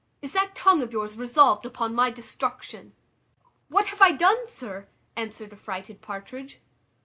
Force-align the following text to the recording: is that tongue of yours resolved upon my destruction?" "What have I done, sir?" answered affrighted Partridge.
is 0.19 0.33
that 0.33 0.55
tongue 0.55 0.81
of 0.81 0.91
yours 0.91 1.15
resolved 1.15 1.63
upon 1.63 1.93
my 1.93 2.09
destruction?" 2.09 2.95
"What 3.69 3.85
have 3.89 4.01
I 4.01 4.13
done, 4.13 4.47
sir?" 4.47 4.87
answered 5.15 5.53
affrighted 5.53 6.01
Partridge. 6.01 6.59